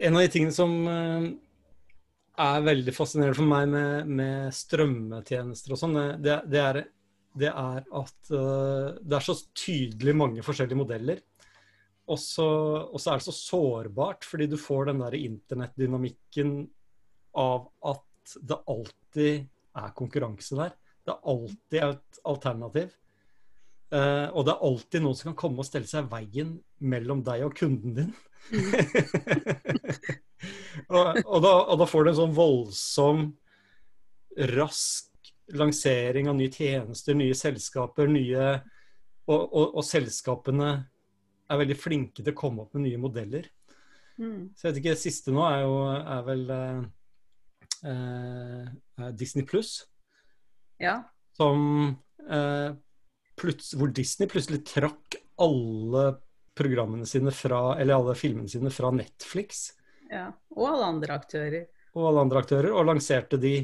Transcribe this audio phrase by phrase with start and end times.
[0.00, 1.26] en av de tingene som eh,
[2.40, 6.84] er veldig fascinerende for meg med, med strømmetjenester og sånn, det, det,
[7.36, 11.20] det, er, at uh, det er så tydelig mange forskjellige modeller.
[12.10, 12.48] Og så,
[12.96, 16.54] er det så sårbart, fordi du får den der internettdynamikken
[17.38, 19.44] av at det alltid
[19.78, 20.72] er konkurranse der.
[21.06, 22.96] Det er alltid et alternativ.
[23.90, 27.24] Uh, og det er alltid noen som kan komme og stelle seg i veien mellom
[27.26, 28.12] deg og kunden din.
[30.94, 33.24] og, og, da, og, da, får du en sånn voldsom,
[34.54, 38.44] rask lansering av nye tjenester, nye selskaper, nye
[39.30, 40.70] og, og, selskapene
[41.50, 43.48] er veldig flinke til å komme opp med nye modeller.
[44.20, 44.50] Mm.
[44.54, 46.80] Så jeg vet ikke, det siste nå er jo er vel uh,
[47.90, 49.80] uh, Disney pluss.
[50.82, 51.00] Ja.
[51.34, 51.98] Som
[53.40, 56.04] Hvor Disney plutselig trakk alle
[56.60, 59.70] programmene sine fra, eller alle filmene sine fra Netflix.
[60.10, 61.68] Ja, Og alle andre aktører.
[61.94, 63.54] Og alle andre aktører, og lanserte de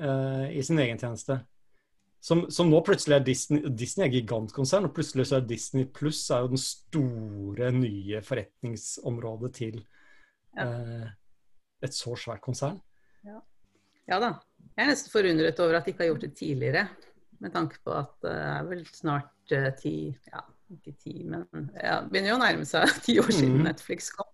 [0.00, 1.38] uh, i sin egen tjeneste.
[2.20, 6.26] Som, som, nå plutselig er Disney Disney er gigantkonsern, og plutselig så er Disney pluss
[6.34, 9.78] er jo den store, nye forretningsområdet til
[10.58, 10.66] ja.
[10.66, 11.06] uh,
[11.80, 12.76] et så svært konsern.
[13.24, 13.38] Ja.
[14.10, 14.20] ja.
[14.20, 14.34] da.
[14.76, 16.84] Jeg er nesten forundret over at de ikke har gjort det tidligere.
[17.40, 22.00] Med tanke på at det er vel snart uh, ti ja, ikke ti, men ja,
[22.06, 23.66] begynner jo å nærme seg ti år siden mm.
[23.70, 24.28] Netflix kom.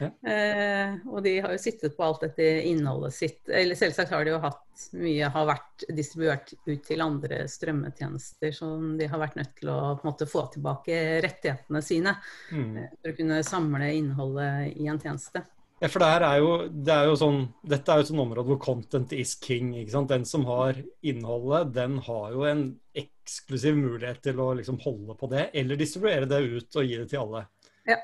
[0.00, 0.08] Ja.
[0.26, 3.40] Eh, og de har jo sittet på alt dette innholdet sitt.
[3.48, 8.94] Eller selvsagt har de jo hatt mye har vært distribuert ut til andre strømmetjenester som
[8.98, 12.16] de har vært nødt til å på en måte få tilbake rettighetene sine
[12.50, 12.72] mm.
[12.98, 15.44] For å kunne samle innholdet i en tjeneste.
[15.82, 18.46] Ja, for det er jo, det er jo sånn, Dette er jo et sånn område
[18.46, 19.72] hvor content is king.
[19.80, 20.12] ikke sant?
[20.12, 25.28] Den som har innholdet, den har jo en eksklusiv mulighet til å liksom holde på
[25.32, 27.44] det, eller distribuere det ut og gi det til alle.
[27.90, 27.98] Ja.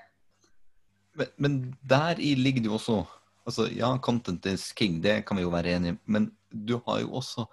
[1.21, 3.01] Men, men der i ligger det jo også
[3.48, 7.01] altså Ja, content is king, det kan vi jo være enige i, men du har
[7.03, 7.47] jo også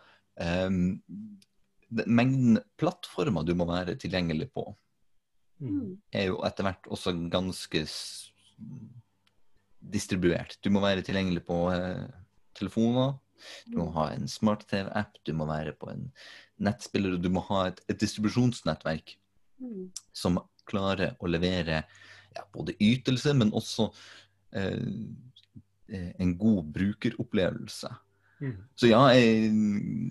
[0.68, 0.98] um,
[1.88, 4.66] Mengden plattformer du må være tilgjengelig på,
[5.64, 5.94] mm.
[6.12, 7.86] er jo etter hvert også ganske
[9.80, 10.58] distribuert.
[10.64, 12.08] Du må være tilgjengelig på eh,
[12.58, 13.16] telefoner.
[13.70, 16.08] Du må ha en smart-TV-app, du må være på en
[16.64, 19.14] nettspiller, og du må ha et, et distribusjonsnettverk
[19.62, 19.90] mm.
[20.16, 23.92] som klarer å levere ja, både ytelse, men også
[24.58, 24.82] eh,
[25.88, 27.94] eh en god brukeropplevelse.
[28.42, 28.58] Mm.
[28.76, 29.54] Så ja, eh,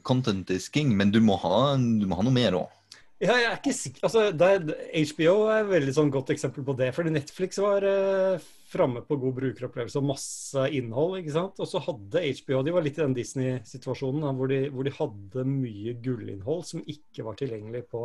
[0.03, 2.72] content is king, men du må ha, du må ha noe mer òg.
[3.16, 4.65] Ja, jeg er ikke sikker altså, er,
[5.09, 6.91] HBO er et veldig sånn godt eksempel på det.
[6.93, 11.21] Fordi Netflix var uh, framme på god brukeropplevelse og masse innhold.
[11.21, 11.60] ikke sant?
[11.62, 15.97] Og så hadde HBO De var litt i den Disney-situasjonen hvor, hvor, de hadde mye
[16.03, 18.03] gullinnhold som ikke var tilgjengelig på,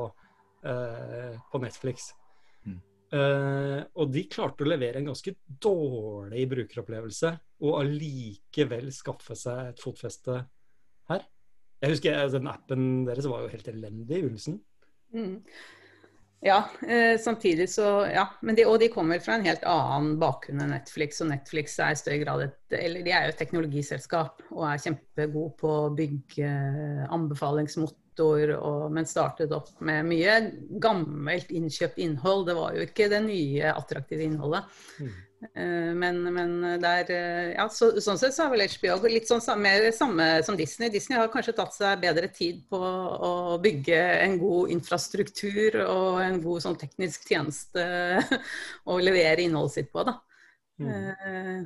[0.67, 2.11] eh, på Netflix.
[2.67, 2.79] Mm.
[3.17, 5.35] Eh, og de klarte å levere en ganske
[5.65, 7.35] dårlig brukeropplevelse
[7.65, 10.39] og allikevel skaffe seg et fotfeste
[11.11, 11.29] her.
[11.81, 14.61] Jeg husker Den appen deres var jo helt elendig i begynnelsen.
[15.11, 15.39] Mm.
[16.41, 18.25] Ja, eh, samtidig så Ja.
[18.41, 21.21] De, og de kommer fra en helt annen bakgrunn enn Netflix.
[21.21, 24.79] Og Netflix er i større grad et Eller de er jo et teknologiselskap og er
[24.79, 26.47] kjempegode på å bygge
[27.11, 30.37] anbefalingsmotor, og, men startet opp med mye
[30.81, 32.47] gammelt innkjøpt innhold.
[32.47, 34.71] Det var jo ikke det nye attraktive innholdet.
[34.99, 35.11] Mm.
[35.41, 39.41] Eh, men, men der, eh, ja, så, sånn sett så har vel HBO litt sånn
[39.61, 40.91] mer samme som Disney.
[40.93, 46.37] Disney har kanskje tatt seg bedre tid på å bygge en god infrastruktur og en
[46.43, 47.85] god sånn teknisk tjeneste
[48.91, 50.05] å levere innholdet sitt på.
[50.05, 50.19] da.
[50.81, 50.91] Mm.
[50.91, 51.57] Eh,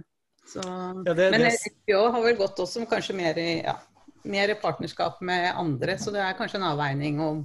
[0.45, 1.55] så, ja, det, men det...
[1.65, 3.75] HBO har vel gått også kanskje mer i ja,
[4.25, 7.43] mer partnerskap med andre, så det er kanskje en avveining om,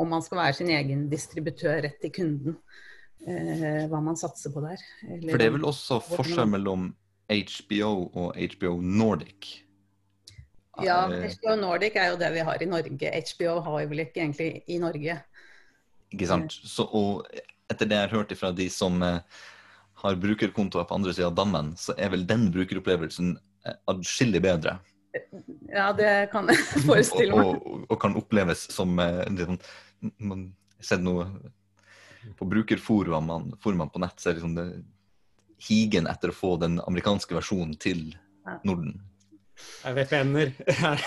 [0.00, 2.58] om man skal være sin egen distributør rett til kunden
[3.28, 4.80] eh, hva man satser på der.
[5.08, 6.92] Eller, For det er vel også forskjell mellom
[7.28, 9.64] HBO og HBO Nordic?
[10.82, 13.10] Ja, HBO Nordic er jo det vi har i Norge.
[13.30, 15.18] HBO har vi vel ikke egentlig i Norge.
[16.14, 16.52] Ikke sant.
[16.52, 17.26] Så, og
[17.70, 19.20] etter det jeg har hørt fra de som eh,
[20.02, 24.78] har brukerkontoer på andre sida av dammen, så er vel den brukeropplevelsen eh, adskillig bedre.
[25.70, 27.46] Ja, det kan jeg forestille meg.
[27.46, 29.60] og, og, og, kan oppleves som eh, sånn,
[30.18, 31.28] Man har sett noe
[32.38, 34.68] på brukerforumene på nett så er liksom det
[35.68, 38.06] higen etter å få den amerikanske versjonen til
[38.66, 38.98] Norden.
[39.84, 40.50] Jeg vet venner.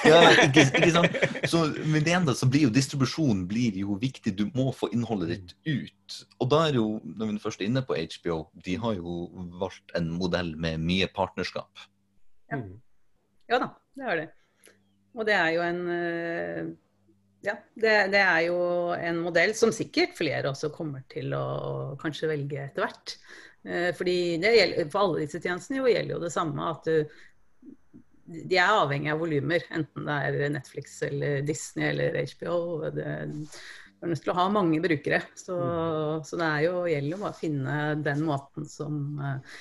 [0.07, 1.17] ja, ikke, ikke sant?
[1.51, 4.33] Så, men det enda, så blir jo distribusjon blir jo viktig.
[4.37, 6.17] Du må få innholdet ditt ut.
[6.39, 9.19] Og da er jo, når vi først er inne på HBO, de har jo
[9.59, 11.87] valgt en modell med mye partnerskap.
[12.53, 12.61] Ja,
[13.51, 14.27] ja da, det har de.
[15.17, 16.73] Og det er jo en eh,
[17.47, 18.59] Ja, det, det, er jo
[18.97, 23.15] en modell som sikkert flere også kommer til å kanskje velge etter hvert.
[23.63, 26.69] Eh, fordi det gjelder, For alle disse tjenestene jo gjelder jo det samme.
[26.73, 27.17] at du,
[28.27, 32.59] De er avhengig av volumer, enten det er Netflix eller Disney eller HBO.
[32.91, 33.07] Det,
[33.97, 35.23] du er nødt til å ha mange brukere.
[35.39, 36.25] Så, mm.
[36.27, 39.55] så det er jo, gjelder jo bare å finne den måten som eh,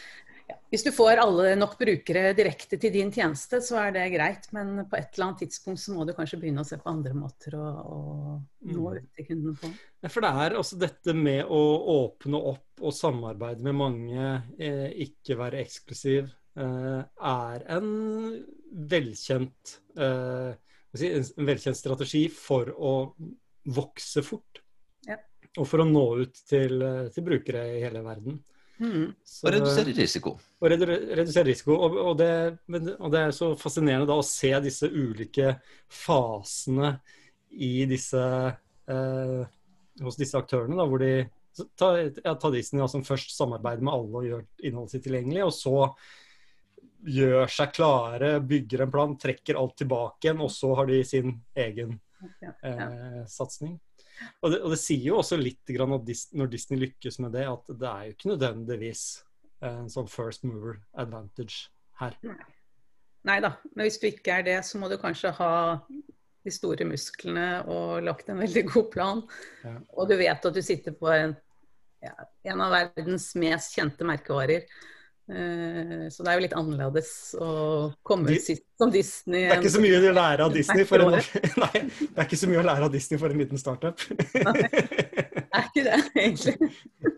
[0.70, 4.48] hvis du får alle nok brukere direkte til din tjeneste, så er det greit.
[4.56, 7.14] Men på et eller annet tidspunkt så må du kanskje begynne å se på andre
[7.14, 7.98] måter å, å
[8.66, 8.96] nå mm.
[8.96, 9.70] ut til kundene på.
[10.02, 11.60] Ja, for det er også dette med å
[11.94, 17.88] åpne opp og samarbeide med mange, eh, ikke være eksklusiv, eh, er en
[18.90, 20.50] velkjent, eh,
[20.98, 22.96] en velkjent strategi for å
[23.76, 24.64] vokse fort.
[25.06, 25.20] Ja.
[25.56, 26.82] Og for å nå ut til,
[27.14, 28.42] til brukere i hele verden.
[28.78, 29.12] Mm.
[29.24, 30.34] Så, og redusere risiko.
[30.60, 31.76] Og redusere risiko.
[31.76, 32.30] Og, og, det,
[32.98, 35.54] og, det, er så fascinerende da å se disse ulike
[35.92, 36.96] fasene
[37.56, 38.22] i disse
[38.90, 39.42] eh,
[40.04, 41.12] hos disse aktørene, da, hvor de
[41.78, 45.46] ta, ja, ta Disney da, som først samarbeider med alle og gjør innholdet sitt tilgjengelig,
[45.46, 45.76] og så
[47.06, 51.36] gjør seg klare, bygger en plan, trekker alt tilbake igjen, og så har de sin
[51.56, 51.96] egen
[52.42, 53.76] eh, satsing.
[54.42, 57.72] Og det, og det, sier jo også litt grann når Disney lykkes med det, at
[57.72, 59.06] det er jo ikke nødvendigvis
[59.66, 61.70] en sånn first mover advantage
[62.00, 62.16] her.
[63.26, 65.54] Nei da, men hvis du ikke er det, så må du kanskje ha
[66.46, 69.22] de store musklene og lagt en veldig god plan.
[69.64, 69.74] Ja.
[69.98, 71.34] Og du vet at du sitter på en,
[72.04, 72.14] ja,
[72.46, 74.68] en av verdens mest kjente merkevarer.
[75.26, 77.08] Eh, så det er jo litt annerledes
[77.42, 77.48] å
[78.06, 79.48] komme ut sist som Disney.
[79.48, 81.16] Det er ikke så mye å lære av Disney for en,
[81.64, 84.04] nei, det er ikke så mye å lære av Disney for en liten startup.
[84.36, 86.54] Nei, det er ikke det, egentlig.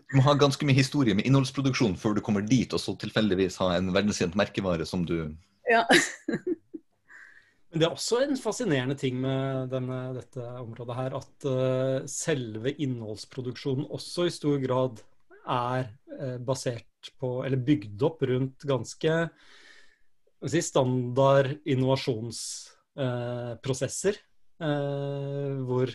[0.09, 3.59] Du må ha ganske mye historie med innholdsproduksjon før du kommer dit, og så tilfeldigvis
[3.61, 5.19] ha en verdenskjent merkevare som du
[5.69, 5.85] Ja.
[7.69, 12.73] Men det er også en fascinerende ting med denne, dette området her, at uh, selve
[12.81, 15.03] innholdsproduksjonen også i stor grad
[15.49, 16.85] er uh, basert
[17.19, 19.29] på, eller bygd opp rundt ganske
[20.47, 24.15] si, standard innovasjonsprosesser.
[24.59, 25.91] Eh, hvor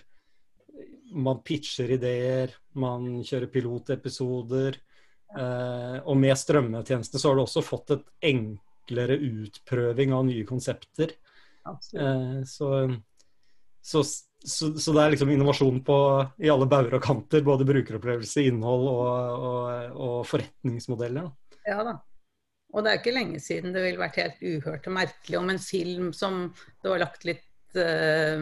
[1.14, 4.78] man pitcher ideer, man kjører pilotepisoder.
[5.34, 11.12] Eh, og med strømmetjenestene så har du også fått et enklere utprøving av nye konsepter.
[11.66, 12.70] Eh, så,
[13.84, 14.04] så,
[14.44, 15.98] så, så, det er liksom innovasjon på,
[16.44, 17.44] i alle bauger og kanter.
[17.46, 19.06] Både brukeropplevelse, innhold og,
[19.48, 21.30] og, og forretningsmodeller.
[21.30, 21.62] Da.
[21.72, 21.94] Ja da.
[22.74, 25.62] Og det er ikke lenge siden det ville vært helt uhørt og merkelig om en
[25.62, 26.48] film som
[26.82, 28.40] det var lagt litt eh,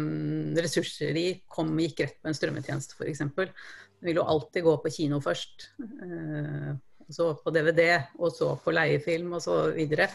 [0.56, 3.26] ressurser i, kom gikk rett på en strømmetjeneste f.eks.
[3.36, 5.68] Det vil jo alltid gå på kino først.
[5.84, 6.72] Eh,
[7.12, 7.84] så på DVD,
[8.18, 10.08] og så på leiefilm og så videre.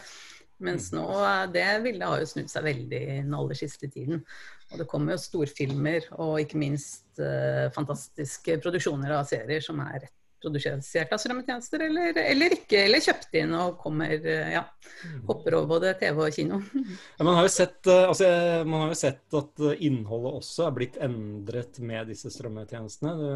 [0.66, 0.98] Mens mm.
[0.98, 1.06] nå,
[1.54, 4.24] det bildet har jo snudd seg veldig den aller siste tiden.
[4.68, 10.04] Og det kommer jo storfilmer og ikke minst uh, fantastiske produksjoner av serier som er
[10.04, 14.60] rett produsert av strømmetjenester, eller, eller, ikke, eller kjøpt inn og kommer uh, ja,
[15.26, 16.60] hopper over både TV og kino.
[17.18, 18.28] Ja, man, har sett, uh, altså,
[18.68, 23.32] man, har jo sett, at innholdet også er blitt endret med disse strømmetjenestene.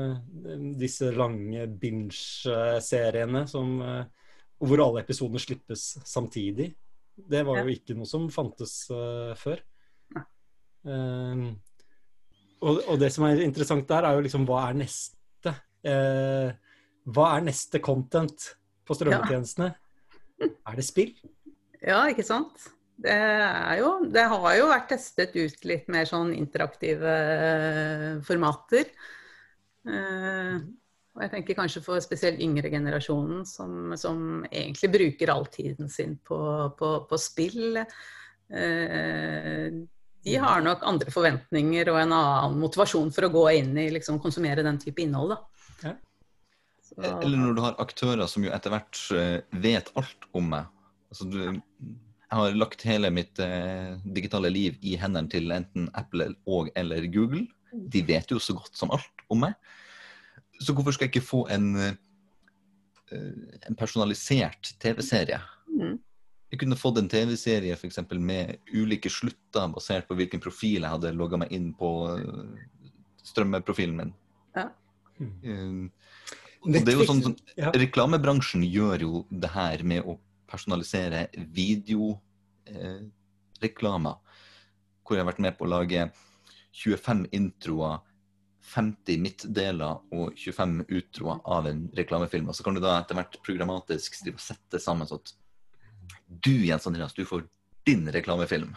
[0.79, 3.75] Disse lange binge-seriene som
[4.62, 6.70] hvor alle episoder slippes samtidig.
[7.19, 8.84] Det var jo ikke noe som fantes
[9.40, 9.58] før.
[10.87, 11.52] Uh,
[12.62, 15.55] og, og, det som er interessant der, er jo liksom hva er neste?
[15.87, 16.50] Uh,
[17.11, 18.52] hva er neste content
[18.87, 19.72] på strømmetjenestene?
[20.43, 20.51] Ja.
[20.70, 21.12] er det spill?
[21.82, 22.69] Ja, ikke sant.
[23.03, 27.15] Det, er jo, det har jo vært testet ut litt mer sånn interaktive
[27.48, 28.93] eh, formater.
[29.82, 30.62] Uh,
[31.12, 36.15] og jeg tenker kanskje for spesielt yngre generasjonen, som, som egentlig bruker all tiden sin
[36.24, 36.39] på,
[36.79, 37.82] på, på spill.
[37.82, 39.67] Eh,
[40.24, 44.20] de har nok andre forventninger og en annen motivasjon for å gå inn i liksom,
[44.22, 45.34] konsumere den type innhold.
[45.82, 45.96] Ja.
[47.00, 50.69] Eller når du har aktører som jo etter hvert eh, vet alt om meg.
[51.12, 51.38] Altså, du,
[52.32, 57.08] jeg har lagt hele mitt eh, digitale liv i hendene til enten Apple og eller
[57.12, 57.46] Google.
[57.72, 59.56] De vet jo så godt som alt om meg.
[60.62, 63.26] Så hvorfor skal jeg ikke få en, eh,
[63.67, 65.41] en personalisert TV-serie?
[66.52, 67.98] Jeg kunne fått en TV-serie f.eks.
[68.20, 72.48] med ulike slutter basert på hvilken profil jeg hadde logga meg inn på eh,
[73.24, 74.12] strømmeprofilen min.
[74.58, 74.66] Ja.
[75.16, 75.90] Mm.
[76.62, 77.38] Det er jo sånn, sånn,
[77.80, 80.18] Reklamebransjen gjør jo det her med å
[80.50, 81.20] personalisere
[81.56, 84.12] videoreklamer.
[84.12, 84.18] Eh,
[85.02, 86.00] hvor jeg har vært med på å lage
[86.84, 87.96] 25 introer
[88.62, 92.48] 50 midtdeler og 25 utroer av en reklamefilm.
[92.48, 95.32] Og så kan du da etter hvert programmatisk sette sammen sånn at
[96.41, 97.44] du, Jens Andreas, du får
[97.86, 98.72] din reklamefilm.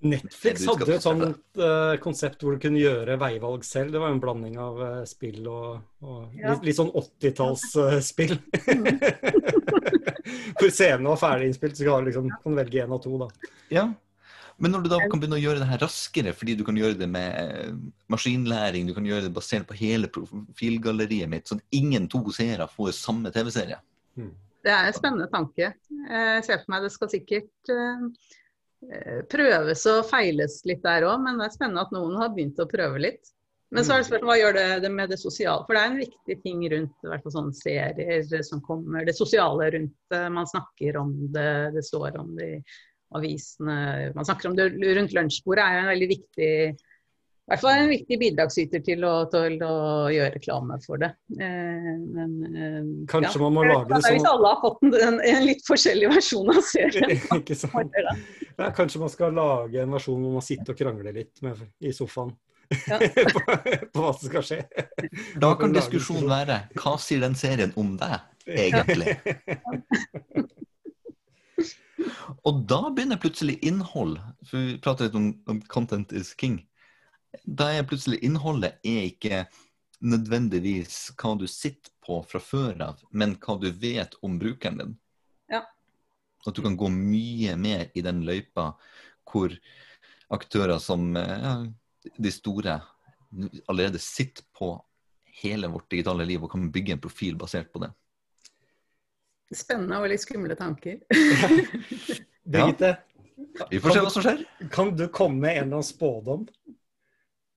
[0.00, 3.92] Netflix hadde et sånt uh, konsept hvor du kunne gjøre veivalg selv.
[3.92, 6.54] Det var en blanding av uh, spill og, og ja.
[6.54, 8.38] litt, litt, sånn 80-tallsspill.
[8.64, 9.58] Uh,
[10.60, 13.28] Hvor scenen var ferdig innspilt, så kan du liksom, kan velge én av to, da.
[13.72, 13.84] Ja.
[14.60, 16.98] Men når du da kan begynne å gjøre det her raskere, fordi du kan gjøre
[17.00, 17.78] det med
[18.12, 22.68] maskinlæring, du kan gjøre det basert på hele profilgalleriet mitt, sånn at ingen to seere
[22.68, 23.80] får samme TV-serie.
[24.20, 24.34] Hmm.
[24.60, 25.72] Det er en spennende tanke.
[26.10, 27.72] Jeg ser for meg det skal sikkert
[28.88, 32.60] Eh, prøves og feiles litt der òg, men det er spennende at noen har begynt
[32.62, 33.32] å prøve litt.
[33.70, 35.62] Men så er det spørsmålet hva gjør det, med det sosiale?
[35.66, 39.04] For det er en viktig ting rundt i hvert fall sånne serier som kommer.
[39.06, 40.22] Det sosiale rundt det.
[40.34, 42.56] Man snakker om det, det står om det i
[43.14, 43.76] avisene.
[44.16, 44.66] Man snakker om det
[44.98, 45.62] rundt lunsjbordet.
[45.62, 46.50] er jo en veldig viktig
[47.50, 49.76] i hvert fall en viktig bidragsyter til å, til å
[50.14, 51.08] gjøre reklame for det.
[51.34, 52.76] Eh, men, eh,
[53.10, 53.42] Kanskje ja.
[53.42, 56.60] man må lage det sånn Hvis alle har fått en, en litt forskjellig versjon av
[56.68, 57.16] serien.
[57.40, 57.98] Ikke sant.
[58.54, 61.90] Ja, kanskje man skal lage en versjon hvor man sitter og krangler litt med, i
[61.96, 62.30] sofaen.
[62.86, 63.00] Ja.
[63.34, 64.60] på, på, hva som skal skje.
[65.42, 68.14] Da kan diskusjonen være hva sier den serien om deg,
[68.46, 69.18] egentlig?
[72.46, 74.20] Og da begynner plutselig innhold.
[74.46, 76.62] For vi prater litt om, om 'content is king'
[77.44, 79.44] da er plutselig innholdet er ikke
[80.00, 84.96] nødvendigvis hva du sitter på fra før av, men hva du vet om brukeren din.
[85.52, 85.64] Ja.
[86.46, 88.72] At du kan gå mye mer i den løypa
[89.30, 89.54] hvor
[90.32, 91.58] aktører som ja,
[92.16, 92.80] de store
[93.70, 94.72] allerede sitter på
[95.42, 97.92] hele vårt digitale liv og kan bygge en profil basert på det.
[99.54, 101.00] Spennende og litt skumle tanker.
[102.50, 102.90] Birgitte,
[103.58, 103.66] ja.
[103.70, 104.44] vi får se hva som skjer.
[104.72, 106.46] Kan du komme med en eller annen spådom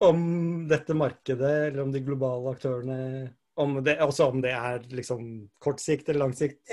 [0.03, 0.21] om
[0.69, 2.99] dette markedet, eller om de globale aktørene
[3.55, 5.27] om det, Altså om det er liksom
[5.61, 6.63] kort sikt eller lang sikt?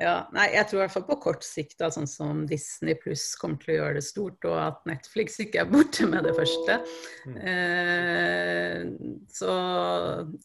[0.00, 3.26] Ja, nei, Jeg tror i hvert fall på kort sikt, da, sånn som Disney pluss
[3.38, 6.78] kommer til å gjøre det stort, og at Netflix ikke er borte med det første.
[7.28, 7.36] Mm.
[7.52, 9.52] Eh, så,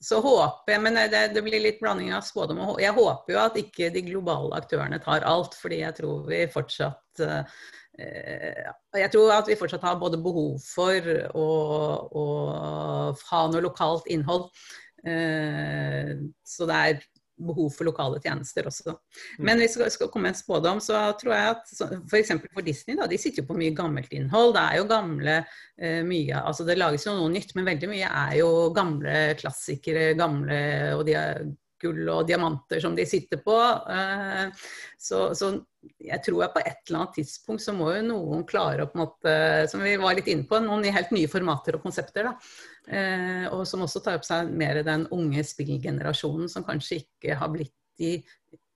[0.04, 3.42] så, håper jeg Men det, det, blir litt blanding av spådom og Jeg håper jo
[3.42, 7.44] at ikke de globale aktørene tar alt, fordi jeg tror vi fortsatt Eh,
[7.98, 11.48] jeg tror at vi fortsatt har både behov for å,
[12.08, 12.26] å
[13.32, 14.50] ha noe lokalt innhold.
[15.08, 16.14] Eh,
[16.46, 17.00] så det er
[17.38, 18.96] behov for lokale tjenester også.
[19.38, 19.44] Mm.
[19.50, 21.74] Men hvis vi skal komme en spådom, så tror jeg at
[22.10, 22.32] f.eks.
[22.34, 24.56] For, for Disney, da, de sitter jo på mye gammelt innhold.
[24.58, 28.10] Det er jo gamle eh, mye Altså det lages jo noe nytt, men veldig mye
[28.26, 30.60] er jo gamle klassikere, gamle
[30.98, 31.48] og de er
[31.82, 33.56] gull og diamanter som de sitter på.
[34.98, 35.52] Så, så
[36.02, 38.98] jeg tror at på et eller annet tidspunkt så må jo noen klare å på
[38.98, 39.34] en måte,
[39.72, 42.30] som vi var litt inne på, noen helt nye formater og konsepter.
[42.30, 42.34] da,
[42.92, 47.54] eh, Og som også tar opp seg mer den unge spillgenerasjonen som kanskje ikke har
[47.54, 48.18] blitt de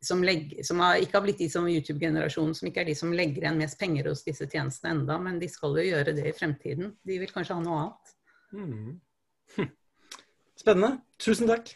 [0.01, 3.12] som, legger, som har, ikke har blitt de som YouTube-generasjonen, som ikke er de som
[3.13, 6.34] legger igjen mest penger hos disse tjenestene enda, men de skal jo gjøre det i
[6.34, 6.96] fremtiden.
[7.05, 8.15] De vil kanskje ha noe annet.
[8.51, 8.96] Mm.
[9.58, 9.70] Hm.
[10.58, 10.96] Spennende.
[11.22, 11.75] Tusen takk.